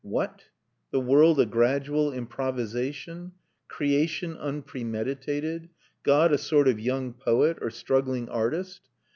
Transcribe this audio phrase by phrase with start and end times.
[0.03, 0.45] What!
[0.89, 3.33] The world a gradual improvisation?
[3.67, 5.69] Creation unpremeditated?
[6.01, 8.81] God a sort of young poet or struggling artist?